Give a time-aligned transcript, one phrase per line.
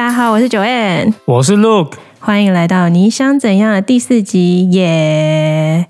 [0.00, 5.88] 大家好，我是九 N，我是 Look，欢迎来到你想怎样的第四集耶！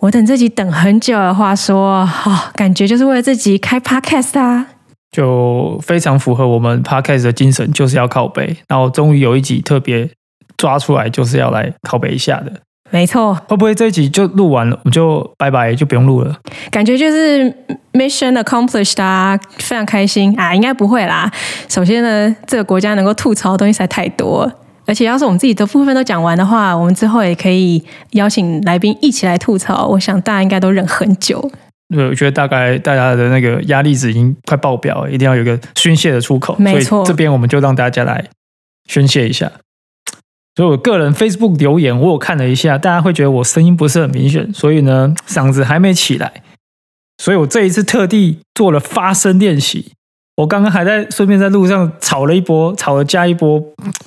[0.00, 4.66] 我等这集等很久了，话说，哦，感觉就是为了这集开 Podcast 啊，
[5.10, 8.58] 就非常符合我们 Podcast 的精神，就是要靠背。
[8.68, 10.10] 然后终于有一集特别
[10.58, 12.52] 抓出来，就是要来靠背一下的。
[12.90, 16.36] 没错，会不会这一集就录完了，我们就拜拜，就不用录了？
[16.70, 17.44] 感觉就是
[17.92, 20.54] mission accomplished 啊，非常开心啊！
[20.54, 21.30] 应该不会啦。
[21.68, 24.50] 首先呢，这个国家能够吐槽的东西实在太多，
[24.86, 29.86] 而且要是我们自己的部分都讲完的话，我们之后也可以邀请来宾一起来吐槽。
[29.86, 31.50] 我想大家应该都忍很久。
[31.94, 36.56] 对，我觉得大概大家的那个压力值已经快爆表，了，一定要有一个宣泄的出口。
[36.58, 38.24] 没错，这边我们就让大家来
[38.88, 39.50] 宣泄一下。
[40.60, 46.30] 所以我个人 Facebook 留言，我有看了一下，大家会觉得我声音不是很明显，所以呢，嗓子还没起来，
[47.16, 49.92] 所以我这一次特地做了发声练习。
[50.36, 53.58] 我刚刚还在顺便在路上吵了一波，吵了加一波，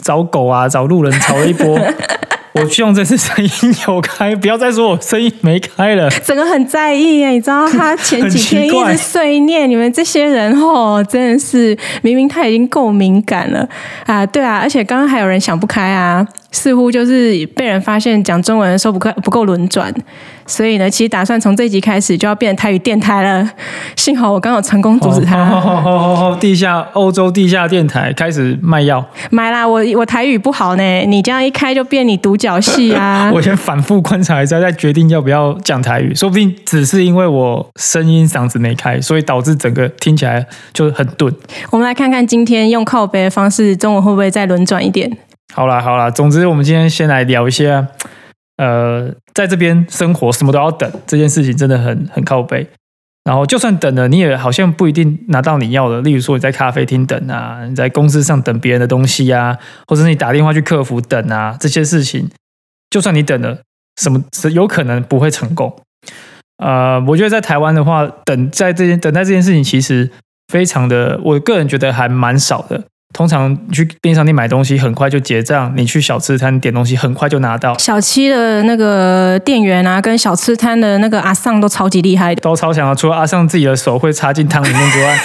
[0.03, 1.75] 找狗啊，找路人吵了一波。
[2.53, 6.07] 我希望这次声音有开，不要再说我声音没开了。
[6.23, 13.67] 整个很在意耶，你知道他前几天一直碎念，你们这些人哦，真的是明明他已经够敏感了
[14.05, 16.23] 啊，对啊，而且刚刚还有人想不开啊。
[16.53, 19.93] 似乎就是被人发现讲中文的时候不够不够轮转，
[20.45, 23.49] 所以呢，其实打算从这集开始就要变台语电台了。
[23.95, 25.43] 幸好我刚好成功阻止他。
[26.39, 29.67] 地下欧洲地下电台开始卖药，买啦！
[29.67, 33.31] 我我台语不好呢，你这样一开就变你独角戏啊！
[33.33, 36.13] 我先反复观察一下，再决定要不要讲台语。
[36.13, 41.33] 说不定只是因为我声音嗓子没开，所以导致整个听起来就很钝。
[41.71, 45.17] 我们来看看今天用靠背的方式，中文会不会再轮转一点？
[45.53, 47.87] 好啦好啦，总之我们今天先来聊一下，
[48.57, 52.67] 呃，在这边生活什么都要等这件事情真的很很靠背。
[53.23, 56.01] 然后就算等了，你也好像不一定拿到你要的。
[56.01, 62.27] 例如说你在咖啡厅等啊，你在公司上等别人的东西啊，或者你打电话去客服等啊，这些事情，
[62.89, 63.59] 就算你等了，
[64.01, 65.73] 什么有可能不会成功。
[66.57, 70.09] 呃，我觉得在台湾的话，等在这件等待这件事情，其实
[70.51, 72.83] 非常的，我个人觉得还蛮少的。
[73.13, 77.77] 通常去便利商店买东西，很快就结账；你去小吃摊点东西，很快就拿到。
[77.77, 82.95] 小七的那个店员啊，跟小吃摊的那个阿尚都超级厉害的，都超强啊！
[82.95, 85.17] 除了阿尚自己的手会插进汤里面之外。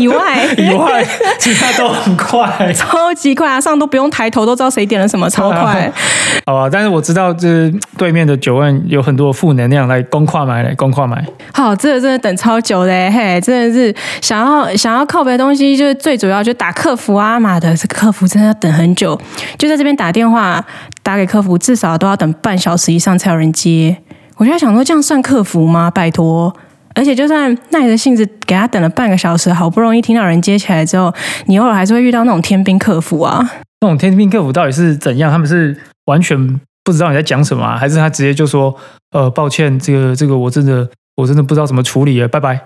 [0.00, 1.04] 以外，以外，
[1.38, 3.60] 其他都很快，超级快啊！
[3.60, 5.92] 上都不用抬头，都知道谁点了什么，超快。
[6.46, 11.24] 好啊，但是我知道，就是对面的九万有很多负能量来公跨买，来公跨买。
[11.52, 19.20] 好，这个真的等超久嘞，嘿，真的是想要想要靠别的东西，就是最主要就打客服啊妈的，这客服真的要等很久，
[19.58, 20.64] 就在这边打电话
[21.02, 23.96] 打给客服，至少都要等半小时以上才有人接。
[24.36, 25.90] 我就在想说，这样算客服吗？
[25.90, 26.54] 拜托。
[26.94, 31.12] 而且，就算耐着性子给他等了半个小时，好不容易听到人接起来之后，
[31.46, 33.48] 你偶尔还是会遇到那种天兵客服啊。
[33.80, 35.30] 那种天兵客服到底是怎样？
[35.30, 38.74] 他们是完全不知道你在讲什么，啊还是他直接就说
[39.14, 40.86] ：“呃，抱歉，这个这个我真的
[41.16, 42.60] 我真的不知道怎么处理了，拜拜。”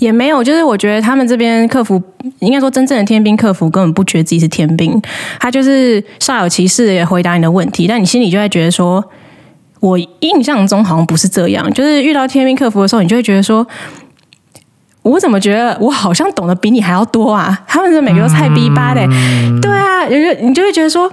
[0.00, 2.02] 也没有，就是我觉得他们这边客服
[2.40, 5.00] 应该说真正的天兵客服根本不觉得自己是天兵，
[5.38, 9.04] 他就是煞有其事的回答你的问题，但你心里就会觉得说。
[9.80, 13.66] 我印象中好像不是这样，就是遇到天命客服的时候，你就会觉得说，
[15.02, 17.62] 我怎么觉得我好像懂得比你还要多啊？
[17.66, 19.06] 他们是每个都菜逼吧的，
[19.62, 21.12] 对啊，你就你就会觉得说。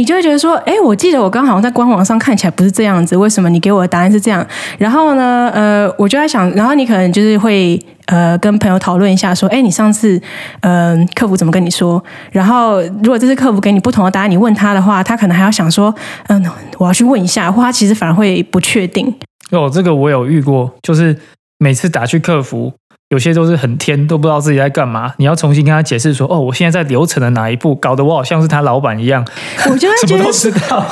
[0.00, 4.44] 你就会觉得说，哎，我记得我刚好像在官网上看起来不是这样子，为什么你给我的答案是这样？
[4.78, 10.18] 然后呢，呃，我就在想，然后你可能就是会呃跟朋友讨论一下，说，哎，你上次
[10.60, 12.02] 嗯客服怎么跟你说？
[12.32, 15.94] 然后如果这次客服给你不同的答案，你问他的话，他可能还要想说，
[16.28, 16.42] 嗯，
[16.78, 19.14] 我要去问一下，或他其实反而会不确定。
[19.50, 21.14] 哦，这个我有遇过，就是
[21.58, 22.72] 每次打去客服。
[23.10, 25.12] 有些都是很天，都不知道自己在干嘛。
[25.16, 29.26] 你要重新跟他解释说：“哦，我现在在流程的哪一步，搞得我好像是他老板一样。”
[29.68, 30.84] 我就 什么都知道。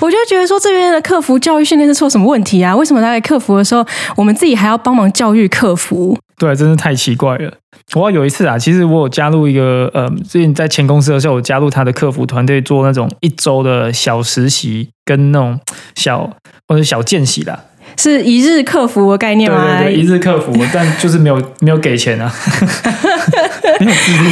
[0.00, 2.74] 我就觉得说，这边的客服教育训练是出什么问题啊？
[2.74, 3.86] 为什么在客服的时候，
[4.16, 6.18] 我们自己还要帮忙教育客服？
[6.38, 7.52] 对，真是太奇怪了。
[7.94, 15.60] 我有一次啊，其实我有加入一个呃，最近在前公司的时候，我加入他的客服团队，做那种一周的小实习，跟那种
[15.94, 16.30] 小
[16.68, 17.60] 或者小见习啦。
[17.98, 19.78] 是一日客服的概念吗？
[19.78, 22.32] 对对对，一日客服， 但就是没有没有给钱啊，
[23.80, 24.30] 没有资助，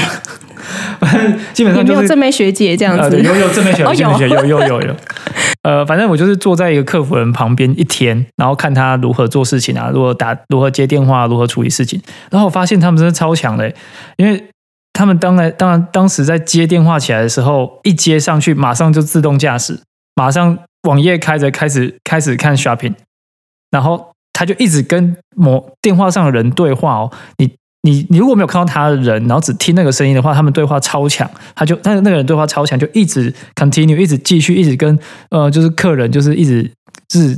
[1.00, 4.28] 反正基本上就是正妹学姐这样子，有有 正妹学姐，有。
[4.28, 4.96] 有有有有，
[5.62, 12.00] 呃，反正我就是坐在一个客服人旁边一天，然后看他如何做事情啊，如何打，如何接电话，如何处理事情，
[12.30, 13.72] 然后我发现他们真的超强的，
[14.16, 14.44] 因为
[14.92, 19.80] 他们当然当然当时在接电话起来的时候，一接上去马上就自动驾驶，
[20.14, 20.58] 马上
[20.88, 22.92] 网页开着开始开始看 shopping。
[23.74, 27.50] 然后他就一直跟某电话上的人对话哦，你
[27.82, 34.96] 你你如果没有看到他的人，然后只听那个声音的话，他们对话超强，他就但是那个人对话超强，就一直 continue，一直继续，一直跟
[35.30, 36.70] 呃就是客人就是一直
[37.08, 37.36] 就是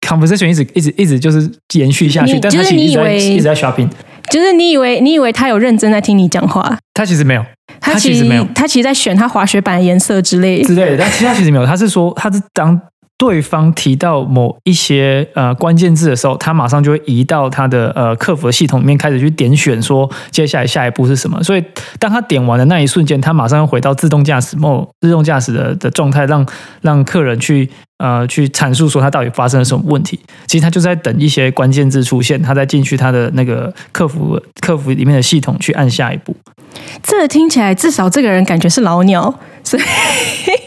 [0.00, 3.88] conversation 一直一直一直就是延续下去，但他就是其实一直在你以为一直在 shopping，
[4.30, 7.44] 就是你以为你以为他有认真在听你讲话，他其实没有，
[7.80, 8.46] 他其实其实没有。
[8.54, 10.62] 他其实在选他滑雪板的颜色之类。
[10.62, 12.80] 之类的，但其实他其实没有，他是说他是当
[13.22, 21.40] 对方提到某一些呃关键字的时候，他马上就会移到他的呃客服的系统里面开始去点选说接下来下一步是什么。
[21.40, 21.64] 所以
[22.00, 26.44] 当他点完的那一瞬间，他马上要回到自动驾驶模自动驾驶的的状态，让
[26.80, 30.18] 让客人去呃去阐述说他到底发生了什么问题。
[30.48, 36.34] 其实他就在等一些关键字出现，他再进去他的那个客服客服里面的系统去按下一步。
[37.04, 39.32] 这听起来至少这个人感觉是老鸟，
[39.64, 39.82] 所以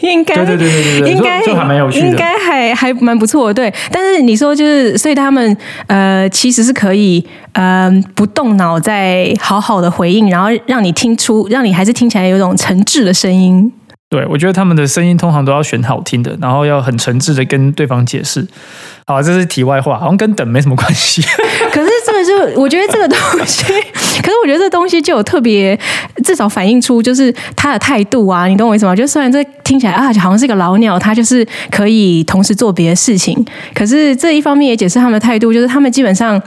[0.06, 2.06] 应该对对对对对对，应该就就还蛮有趣的。
[2.06, 3.72] 应该还还蛮不错的，对。
[3.90, 5.56] 但是你说就是，所以他们
[5.86, 13.72] 呃其实是可以呃不动脑再好好的回应，然后让你听出，让你还是听起来有一种诚挚的声音。
[14.08, 18.46] 对，我觉得他们的声音通常都要选好听的，然后要很诚挚的跟对方解释。
[19.04, 21.22] 好，这是题外话，好像跟等没什么关系。
[21.76, 23.64] 可是这个就，我觉得这个东西，
[24.22, 25.78] 可是我觉得这东西就有特别，
[26.24, 28.96] 至少反映出就是他的态度啊，你懂我意思吗？
[28.96, 33.44] 就虽然这听起来啊，好像是一个老鸟，他就是可以同时做别的事情，
[33.74, 36.40] 可是这一方面也解释他们的态度，就是他们基本上。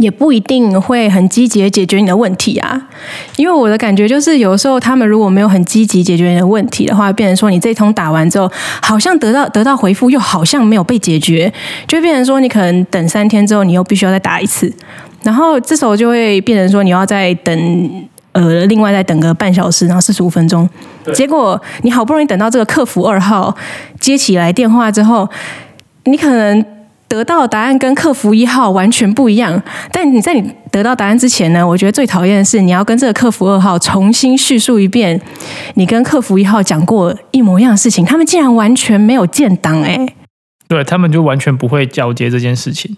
[0.00, 2.80] 也不一定会很积极的解决你的问题啊，
[3.36, 8.50] 因为我的感觉就是，有时候他们如果没有很积极解决你的问题的话，变成说你这一通打完之后，
[8.82, 11.52] 好像得到得到回复，又好像没有被解决，
[11.86, 14.72] 就变成说你可能等三天之后，你又必须要再打一次，
[15.22, 18.08] 然后这时候就会变成说你要再等。
[18.32, 20.66] 呃，另外再等个半小时，然后四十五分钟，
[21.12, 23.52] 结果你好不容易等到这个客服二号
[23.98, 25.28] 接起来电话之后，
[26.04, 26.64] 你可能
[27.10, 29.62] 得到的答案跟客服一号完全不一样。
[29.92, 35.20] 但你在你得到答案之前呢，我觉得最讨厌的是你要跟这个客服二号重新叙述一遍
[35.74, 40.14] 你跟客服一号讲过一模一样的事情，他们竟然完全没有建档哎、
[40.68, 42.96] 对他们就完全不会交接这件事情。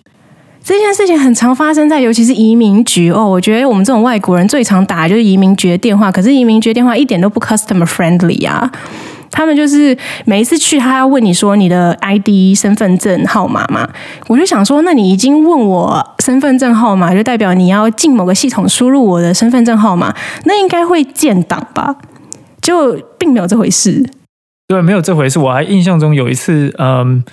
[0.63, 3.29] 这件事情很常发生在，尤其是移民局哦。
[3.29, 8.71] 我觉得我们这种外国人最常打的就是移民局的电话，可是移民局的电话一点都不 customer friendly 啊。
[9.33, 13.89] 他们就是每一次去，他要问你说你的 ID 身份证号码嘛，
[14.29, 20.15] 我就想说，那你已经问我身份证号码，就代表你要进某个系统输入我的身份证号码，
[20.45, 21.97] 那应该会建档吧？
[22.61, 24.09] 就并没有这回事。
[24.69, 25.39] 对，没有这回事。
[25.39, 27.25] 我还印象中有一次，嗯，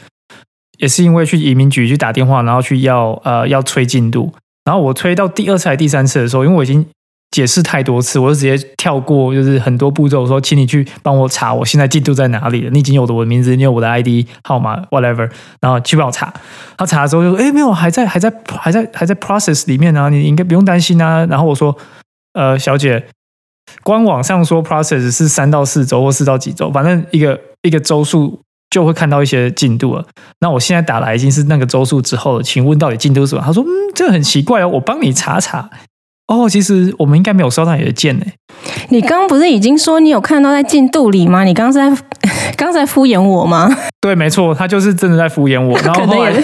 [0.80, 4.34] 也是因为去移民局去打电话，然后去要呃要催进度，
[4.66, 6.86] 然后我催到第二次还第三次的时候，因为我已经
[7.32, 12.70] 解释太多次，我就直接跳过，就是很多步骤，说请你去帮我查我现在进度在哪里了。
[12.72, 15.30] 你已经有了我的名字，你有我的 ID 号码，whatever，
[15.62, 16.34] 然后去帮我查。
[16.78, 21.78] 他查的时候就说：“哎，没有，还在还在还在还在 process 里面啊，你应该不用担心啊。”然后我说
[22.34, 23.08] ：“呃，小姐。”
[23.84, 28.40] 官网上说 process 是三到四周或四到几周，反正一个一个周数
[28.72, 30.04] 就会看到一些进度了。
[30.40, 33.44] 那我现在打来已经是那个周数之后了，请问到底进度是什么？
[33.46, 35.70] 他说：“嗯，这个很奇怪哦，我帮你查查。”
[36.30, 38.26] 哦，其实我们应该没有收到你的件呢。
[38.90, 41.44] 你刚刚不是已经说你有看到在进度里吗？
[41.44, 41.92] 你刚在
[42.56, 43.70] 刚才敷衍我吗？
[44.00, 45.78] 对，没错，他就是真的在敷衍我。
[45.84, 46.44] 然后后来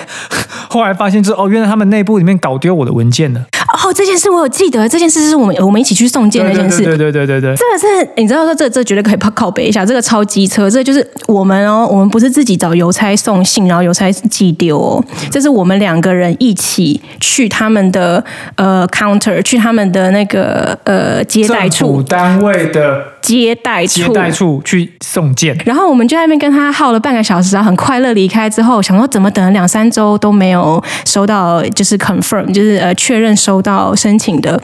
[0.70, 3.46] 后来发现就是哦，原来他们内部里面搞丢我的文件了。
[3.74, 6.84] 哦，这件事我有记得，这件事是我们我们一起去送件那件事。
[6.84, 7.56] 对对对对对对。
[7.56, 18.24] 这个是你知道说这这绝对可以靠靠背一下，这个超机车，这个就是我们哦，我们不是自己找邮差送信，然后邮差寄丢哦，这是我们两个人一起去他们的
[18.56, 34.62] 呃 counter，去他们的那个呃接待处，单位的接待处，接待处去送件，然后我们就在那边跟他耗了半个小时，然后很快乐离开之后，想说怎么等了两三周都没有收到，就是 confirm，就是呃确认收到申请的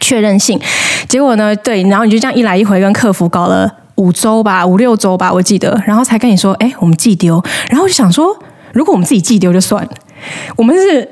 [0.00, 0.58] 确认信。
[1.08, 7.42] 结果呢，对，然后你就这样一来一回跟客服搞了五周吧，五六周吧，我记得，然后才跟你说，哎，我们寄丢。
[7.68, 8.36] 然后我就想说，
[8.72, 9.90] 如果我们自己寄丢就算了，
[10.56, 11.08] 我们是。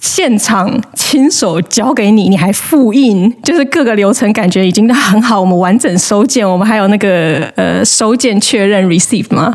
[0.00, 5.40] 现场亲手交给你，你还复印，就是各个流程感觉已经很好。
[5.40, 9.52] 我们完整收件，我们还有那个呃收件确认 receive 吗？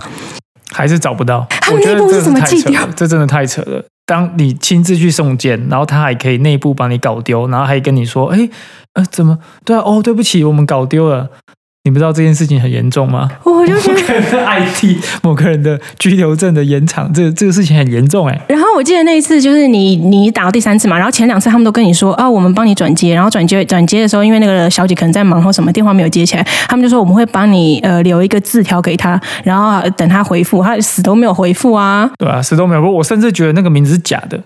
[0.71, 1.45] 还是找不到。
[1.49, 3.83] 他们内部是怎么寄丢这真的太扯了。
[4.05, 8.49] 当你亲自去送件，然后他还可以内部帮你搞丢，然后还跟你说：“哎，
[8.93, 9.39] 呃，怎么？
[9.65, 11.29] 对啊，哦，对不起，我们搞丢了。”
[11.85, 13.29] 你不知道这件事情很严重吗？
[13.43, 18.41] 我就觉得某个人的 IT，某个人的居留证的延长，这这个事情很严重哎。
[18.47, 32.09] 然后我记得那一次就是你你打到第三次嘛，然后前两次他们都跟你说啊，我们帮你转接，然后转接转接的时候，因为那个小姐可能在忙或什么，电话没有接起来，他们就说我们会帮你呃留一个字条给他，然后等他回复，他死都没有回复啊。
[32.17, 32.81] 对啊，死都没有。
[32.81, 34.39] 我甚至觉得那个名字是假的。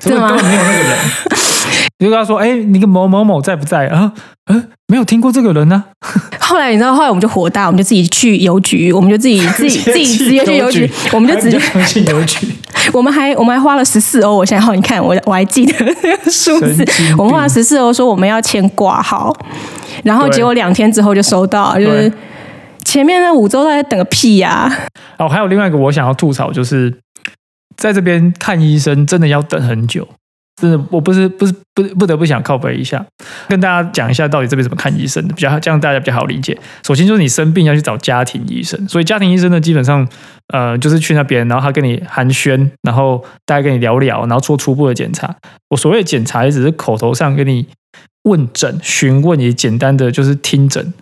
[0.00, 0.98] 根本根本没有那个人。
[1.98, 4.12] 就跟他说：“哎，你个某某某在不在啊？
[4.52, 5.84] 嗯，没有听过这个人呢。
[6.40, 12.46] ”后来你知道，后来我们就火大，我们就自己去邮局，我们就自己 自己自己直接去邮局，我们就直接 去邮局。
[12.92, 15.72] 我们还我们还花了十四欧，我现在好，你看我我还记得
[16.02, 16.84] 那个数字，
[17.16, 19.34] 我们花了十四欧，说我们要签挂号，
[20.02, 22.12] 然后结果两天之后就收到，就是
[22.84, 24.70] 前面那五周在等个屁呀！
[25.18, 26.92] 哦，还有另外一个我想要吐槽，就是
[27.76, 30.06] 在这边看医生真的要等很久。
[30.56, 33.04] 真的，我不是不是不不得不想靠背一下，
[33.48, 36.56] 跟大家讲一下到底这边怎么看医生的，比较这样大家比较好理解。
[36.86, 40.06] 首先就是你生病要去找家庭医生，所以家庭医生呢，基本上
[40.52, 45.34] 呃就是去那边，然后他跟你寒暄，然后大家跟你聊聊，然后做初步的检查。
[45.70, 47.66] 我所谓的检查也只是口头上跟你
[48.22, 50.94] 问诊、询问，也简单的就是听诊，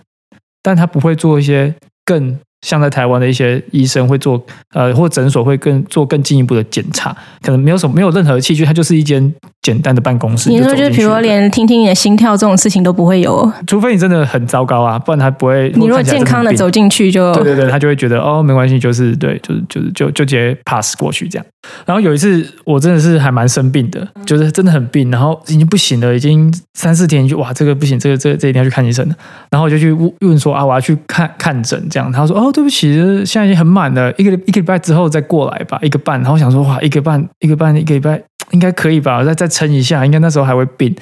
[0.63, 1.75] 但他不会做一些
[2.07, 2.39] 更。
[2.63, 4.43] 像在台湾的一些医生会做，
[4.73, 10.51] 呃，或诊所会更做更进一步的检查，可能没有什么没有任何器具，它就是一间简单的办公室。
[10.51, 15.73] 你说就是，比如连听听你的心跳这种事情都不会有，除非你真的很糟糕啊，不然他不会。
[15.75, 21.47] 你如果健康的走进去就，对对对，他就会觉得哦没关系，就是对，就是就是就就直接 pass 过去这样。
[21.87, 29.15] 然后有一次我真的是还蛮生病的，就是真的很病，然后已经不行了，已经三四天就哇这个不行，这个这这一定要去看医生了。
[29.51, 32.51] 然后我就去问说啊我要去看看诊这样，他说哦。
[32.53, 32.93] 对不起，
[33.25, 36.21] 现在已经很满了，一个一个礼拜之后再过来吧，一个半。
[36.21, 39.23] 然后想说，哇，一个半，一个半，一个礼拜应该可以吧？
[39.25, 40.95] 再再撑一下，应该那时候还会病。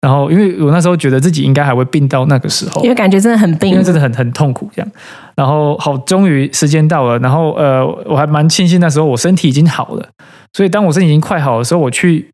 [0.00, 4.92] 然后，因为我那时候觉得自己应该还会病到那个时候，因为感觉真的很病，因为真的很很痛苦这样。
[5.36, 7.18] 然后，好，终于时间到了。
[7.20, 10.08] 然后，呃，我还蛮庆幸那时候我身体已经好了。
[10.54, 12.30] 所以，当我身体已经快好的时候，我去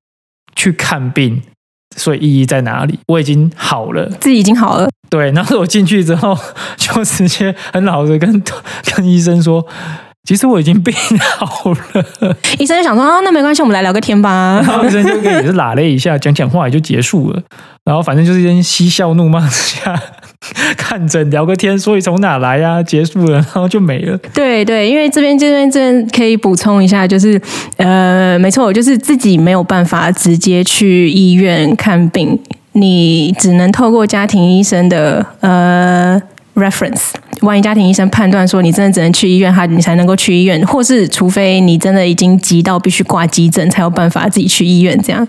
[0.55, 1.43] 去看病。
[1.97, 2.99] 所以意义在哪里？
[3.09, 4.89] 我已经好了，自己已经好了。
[5.09, 6.37] 对， 然后我进去之后，
[6.77, 8.43] 就直接很老实跟
[8.95, 9.67] 跟医生说，
[10.25, 10.95] 其实我已经病
[11.39, 12.37] 好了。
[12.59, 14.63] 医生就想说啊，那没关系，我们来聊个天吧。
[14.67, 17.43] 然后医生就也是拉了一下，讲讲话也就结束了。
[17.85, 19.99] 然后反正就是先嬉笑怒骂之下。
[20.77, 22.81] 看诊聊个天，所以从哪来呀？
[22.83, 24.17] 结束了，然后就没了。
[24.33, 27.41] 对对，因为这边这边这边可以补充一下，就是
[27.77, 32.39] 呃，没错，我就是自己没有办法直接去医院看病，
[32.73, 36.21] 你只能透过家庭医生的呃
[36.59, 37.13] reference。
[37.43, 45.27] 万一家庭医生判断说你真的只能去医院，他你才能够去医院，或是除非你真的已经急到必须挂急诊，才有办法自己去医院这样。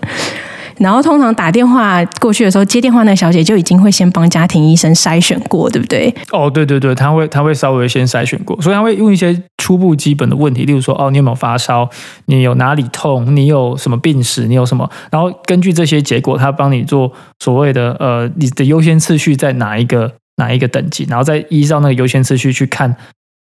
[0.78, 6.12] 然后通常打电话过去的时候，接电话那小姐就已经会先帮家庭医生筛选过，对不对？
[6.32, 11.86] 哦，对对对，他会他会稍微先筛选过，所以他会用一些初步基本的问题，例如说，哦，你有没有发烧？
[12.26, 13.36] 你有哪里痛？
[13.36, 14.46] 你有什么病史？
[14.46, 14.88] 你有什么？
[15.10, 22.96] 然后根据这些结果，他帮你做所谓的呃，你的优先次序在哪一个哪一个等级，然后再依照那个优先次序去看，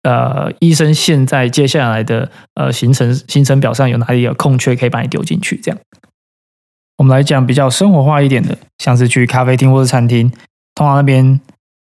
[0.02, 5.78] 呃，医生现在接下来的呃行程行程表上有哪里有空缺，可以把你丢进去，这样。
[6.96, 10.32] 我们来讲比较生活化一点的，像是去咖啡厅或者餐厅，
[10.74, 11.38] 通常那边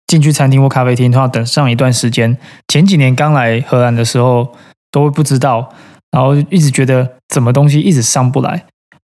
[0.08, 2.38] 进去餐厅或咖啡厅，通常等上一段时间。
[2.68, 4.58] 前几年刚来荷兰的时候，
[4.92, 5.74] 都会不知道，
[6.12, 8.66] 然后一直觉得什么东西一直上不来，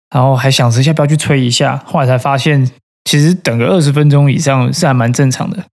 [0.10, 2.72] 然后还想着要不要去催一下，后来才发现，
[3.04, 5.66] 其实等个二十分钟以上是还蛮正常的。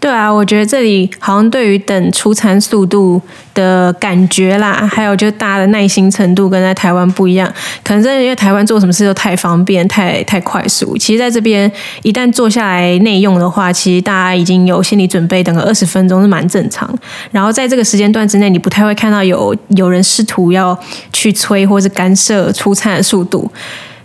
[0.00, 3.20] 对啊，我觉得这里好像对于等出餐速度
[3.52, 7.52] 的感觉啦，还有就大家的耐心程度跟在台湾不一样。
[7.82, 10.96] 可能真的因为台湾做什么事都太方便、太太快速。
[10.96, 11.70] 其实在这边
[12.02, 16.88] 一旦坐下来内用的话，其实大家已经有心理准备，等个二十分钟是蛮正常。
[17.32, 20.78] 然后在这个时间段之内，你不太会看到有有人试图要
[21.12, 23.50] 去催或是干涉出餐的速度。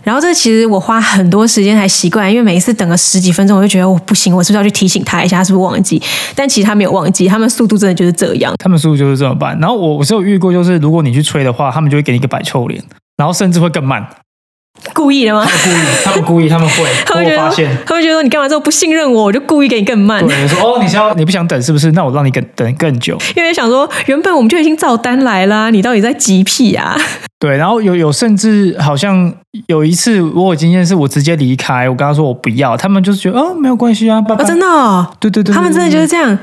[0.04, 6.00] 然后这其实我花很多时间才习惯，因为每一次等个十几分钟，我就觉得我不行，我是不是要去提醒他一下，是不是忘记？
[6.36, 8.54] 但其实他没有忘记，他们速度真的就是这样。
[8.58, 9.58] 他们速度就是这么慢。
[9.58, 12.82] 然后我我是有遇过，就是如果你去催的话，他们就会给你一个摆臭脸，
[13.16, 14.06] 然后甚至会更慢。
[14.92, 15.46] 故意的吗？
[15.46, 16.84] 故意，他们故意，他们会。
[17.06, 20.26] 他们 发现，他们觉得你干嘛这么不信任我，我就故意给你更慢。
[20.26, 21.92] 对，说哦，你想要你不想等是不是？
[21.92, 23.16] 那我让你等等更久。
[23.36, 26.98] 因为想说，原本我们就已经照单来啦，你到底在急屁啊？
[27.44, 29.30] 对，然后有有甚至好像
[29.66, 34.66] 有一次我有经验，是我直接离开，我跟他说我不要，他们就是觉得哦没有关系啊，爸爸真的，
[35.20, 36.38] 对对对，他们真的就是这样，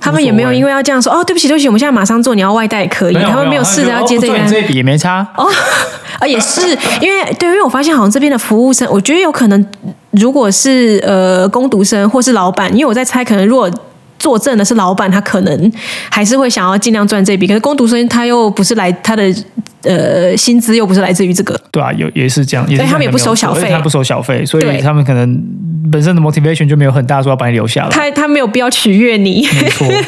[0.00, 5.24] 他们也没有因为要这样说哦，对不起对不起，我们现在马上做，你要外带可以，他们没有试着要接这个，这笔也没差。
[5.36, 5.46] 哦。
[6.18, 9.66] 啊，也是，因为对，因为我发现好像这边的服务生，我觉得有可能，
[10.10, 13.70] 如果是呃工读生或是老板，因为我在猜，可能如果
[14.20, 15.72] 坐镇的是老板，他可能
[16.08, 17.48] 还是会想要尽量赚这笔。
[17.48, 19.24] 可是工读生他又不是来他的
[19.82, 25.42] 呃薪资又不是来自于这个，对啊，有也是这样，所以他们也不收小费，他不收小费，所以他们可能
[25.90, 27.88] 本身的 motivation 就没有很大，说要把你留下来。
[27.88, 29.88] 他他没有必要取悦你，没错。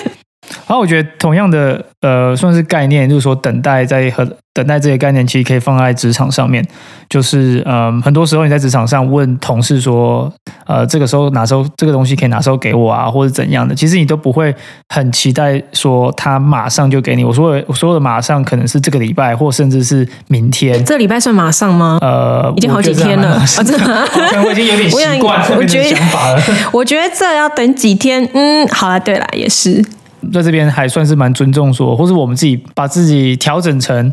[0.67, 6.63] 然后我觉得同样的，呃，算是概念，就是说等待在和等待这些概念其实可以放在职场上面，
[7.09, 10.31] 就是嗯，很多时候你在职场上问同事说，
[10.67, 14.55] 呃，这个时候哪时候这个东西可以哪时候给我啊，或者怎样的，其实你都不会
[14.91, 17.25] 很期待说他马上就给你。
[17.25, 20.85] 我说的我说的马上可能是这个礼拜，或甚至是明天。
[20.85, 21.99] 这礼拜算马上吗？
[22.03, 24.07] 呃，已经好几天了，我真的，
[24.45, 26.43] 我已经有点习惯我觉得想法了。
[26.75, 28.29] 我觉得这要等几天。
[28.35, 29.83] 嗯，好了，对了，也是
[30.31, 34.13] 在这边还算是蛮尊重说，或是我们自己把自己调整成。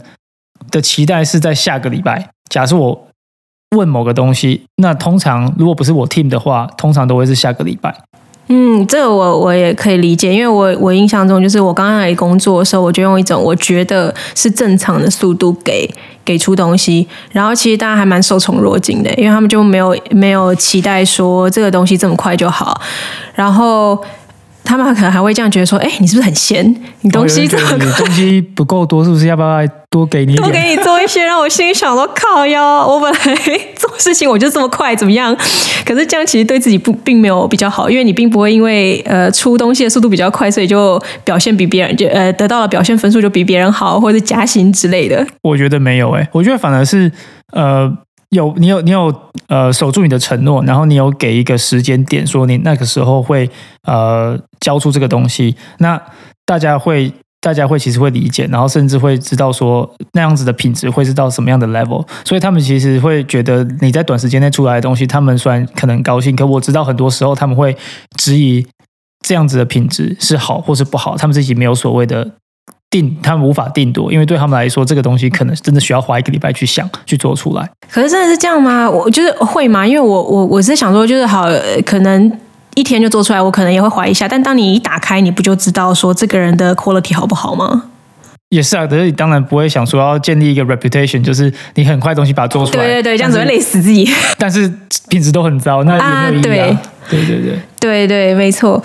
[0.71, 2.29] 的期待是在下个礼拜。
[2.49, 3.07] 假设我
[3.75, 7.95] 问某个东西，那通常如果不是我 team 的话，通常都会是下个礼拜。
[8.47, 15.87] 嗯，这个我我也可以理解，因为我我印象中就是我刚刚来工作的时候，我就用一种我觉得是正常的速度给
[16.25, 22.81] 给出东西，然后其实大家还蛮受宠若惊的，因为他们就没有没有期待说这个东西这么快就好，
[23.35, 24.03] 然后。
[24.69, 26.63] 他们可能还会这样觉得说：“哎，你是不是很闲？
[27.01, 33.35] 你东西这么 东西不够多，是不是要不要多给你多给你做一些？”让我心想：“说靠腰，我本来
[33.75, 35.35] 做事情我就这么快，怎么样？
[35.83, 45.25] 可是这样其实对自己不并没有比较好，因为你并不会因为呃出东西的速度比较快，所以就表现比别人就呃得到了表现分数就比别人好，或者加薪之类的。
[45.41, 47.11] 我觉得没有哎，我觉得反而是
[47.53, 47.91] 呃。
[48.29, 49.13] 有你有你有
[49.47, 53.49] 呃守住你的承诺，然后你有给一个时间点，说你那个时候会
[53.83, 55.99] 呃交出这个东西，那
[56.45, 67.75] 大家会大家会其实会理解，然后甚至会知道说那样子的品质会是到什么样的 level，所以他们其实会觉得你在短时间内出来的东西，他们虽然可能高兴，可我知道很多时候他们会
[68.15, 68.67] 质疑
[69.25, 72.35] 这样子的品质是好或是不好，他们自己没有所谓的。
[72.89, 77.69] 定他们无法定夺，因为对他们来说，这个东西可能真的需要花一个礼拜去想去做出来。
[77.91, 78.89] 可是真的是这样吗？
[78.89, 79.85] 我就是会吗？
[79.85, 81.47] 因为我我我是想说，就是好，
[81.85, 82.31] 可能
[82.75, 84.27] 一天就做出来，我可能也会怀疑一下。
[84.27, 87.83] 但当你一打开，你不就知道说这个人的 quality 好不好吗？
[88.49, 94.09] 也是啊，可是你当然不会想说要建立一个 reputation，就是你很快东西把它做出来，对对对，这样子会累死自己。
[94.39, 94.67] 但是
[95.07, 95.93] 品质都很糟，那
[96.31, 96.81] 有没有意义啊？
[97.07, 98.83] 对对对，对对，没错。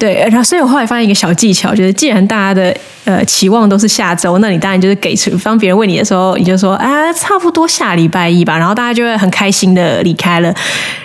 [0.00, 10.54] 对，然后所以我后来发现一个小技巧，就是既然大家的呃期望都是下周，那你当然就是给出，当别人问你的时候，你就说啊，差不多下礼拜一吧，然后大家就会很开心的离开了。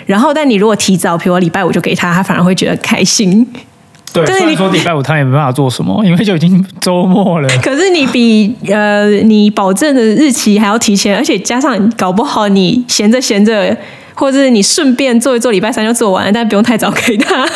[0.06, 3.46] 然后，但你如果提早，比如礼拜五就给他，他反而会觉得开心。
[4.14, 7.48] 对， 虽然说礼拜五他也没办法做什么，因为就已经周末了。
[7.62, 13.76] 可是你比呃你保证的日期还要提前，而且加上搞不好你闲着闲着，
[14.14, 17.46] 或者你顺便做一做，礼拜三就做完了，但不用太早给他。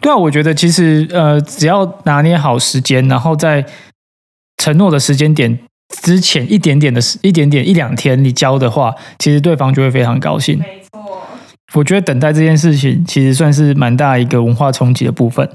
[0.00, 3.64] 对啊，我觉得其实呃，只要拿捏好时间，然后在
[4.56, 5.58] 承诺的时间点
[6.02, 10.58] 之前一点点的、一点点一两天你交的话，其实对方就会非常高兴。
[10.58, 11.26] 没错，
[11.74, 15.48] 我觉得等待这件事情其实算是蛮大一个文化冲击的部分。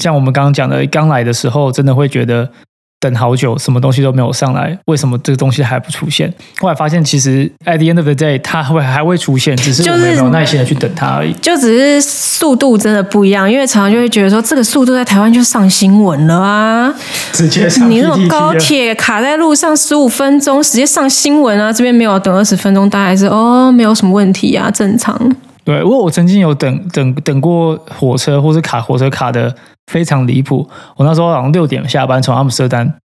[0.00, 2.50] 像我们刚刚讲的，刚来的时候真的会觉得。
[2.98, 6.32] 等好久，什么东西都没有上来，为什么这个东西还不出现？
[6.58, 11.32] 后来发现，其实 at the end of the day，它会还会出现，只是我们没有耐心的去等它而已。
[11.34, 16.94] 就只是速度真的不一样，因为常常就会觉得说，这个速度在台湾就上新闻了啊，
[17.32, 17.90] 直接上。
[17.90, 25.36] 你那种高铁卡在路上十五分钟，直接上新闻啊，这边没有等二十分钟，大概是哦，没有什么问题啊，正常。
[25.66, 29.54] 对，因为我曾经有等等等过火车，或是卡火车卡的。
[29.86, 30.68] 非常离谱！
[30.96, 32.98] 我那时候好像六点下班从阿姆斯特丹，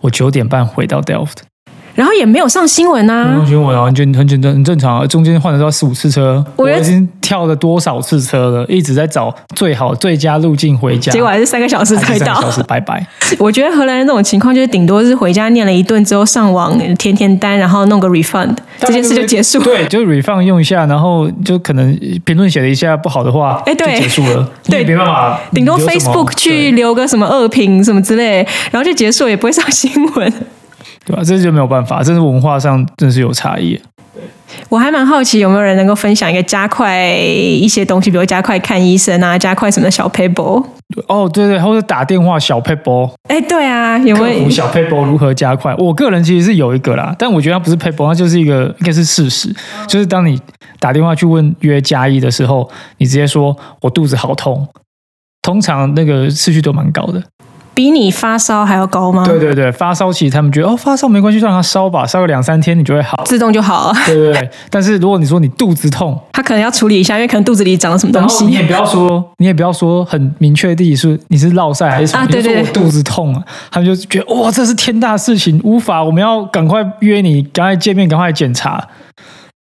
[0.00, 1.36] 我九点半回到 Delft，
[1.94, 5.06] 然后也没有上新闻啊，没有新闻啊，就很简单很正常啊。
[5.06, 13.06] 中间换了要四五次车，我已经跳了多少次车了，一直在找最好最佳路径回家，结果还是三个小时才到，小时拜拜。
[13.38, 19.60] 我觉得荷兰人这种情况就是顶多是回家念了一顿之后上网填填单，然后弄个 refund，这件事就结束。
[19.62, 24.50] 对，就 refund 用一下，然后就可能评论写了一下不好的话，哎，对，结束了。
[24.64, 30.32] 对，没办法，顶多 Facebook 去留个什么恶评什么之类，然后就结束，也不会上新闻。
[31.04, 31.22] 对吧？
[31.24, 33.80] 这就没有办法，这是文化上真是有差异。
[34.68, 40.64] 我还蛮好奇有没有人能够分享一个加快一些东西，比如加快看医生啊，加快什么小 paper。
[41.08, 43.10] 哦，对对，或者打电话小 paper。
[43.28, 45.74] 哎，对啊，有没有小 paper 如何加快？
[45.76, 49.52] 我个人其实是有一个啦，但我觉得它不是 paper，它就是一个应该是事实，
[49.88, 50.40] 就是当你
[50.78, 54.68] 打电话去问约加一的时候，你直接说我肚子好痛，
[55.42, 57.20] 通常那个次序都蛮高的。
[57.74, 59.24] 比你发烧还要高吗？
[59.26, 63.94] 对对对，发烧其实他们觉得哦，发烧没关系，就让它烧吧，烧个两三天你就会好，自动就好了。
[64.06, 68.44] 对对对， 但是如果你说你肚子痛，他可能要处理一下，因为可能肚子里长了什么东西。
[68.44, 78.86] 你也不要说，你也不要说很明确地是你是落晒还是什么，你说我肚子痛啊，他们就觉得哇，这是天大事情，无法，我们要赶快约你，赶快见面，赶快检查。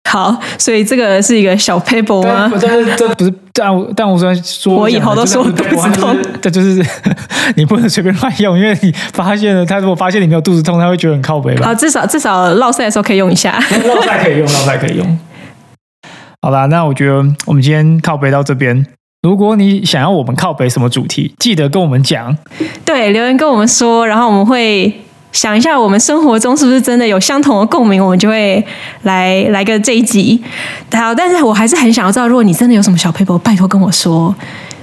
[0.08, 2.50] 好，所以这个是一个小 paper 吗？
[2.60, 6.84] 但是这不是，但我但我虽然说，我以后都说肚子痛，这就是
[7.56, 11.66] 你不能随便乱用，因为你发现了，他如果发现你没有肚子痛，他会觉得很靠北吧？
[11.66, 15.18] 好，至少至少落赛的时候可以用一下， 落赛可以用，落赛可以用。
[16.42, 18.86] 好啦，那我觉得我们今天靠北到这边。
[19.22, 22.36] 如果你想要我们靠北什么主题，记得跟我们讲，
[22.84, 24.92] 对，留言跟我们说，然后我们会
[25.34, 28.64] 想一下，我们生活中是不是真的有相同的共鸣，我们就会
[29.02, 30.42] 来来个这一集。
[30.92, 34.34] 好，但是我还是很想要知道，如果你真的有什么小 paper，拜托跟我说，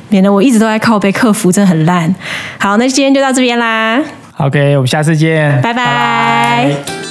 [0.09, 2.13] 免得我一直都在靠背客服，真的很烂。
[2.59, 4.03] 好，那今天就到这边啦。
[4.37, 7.10] OK，我们下次见，拜拜。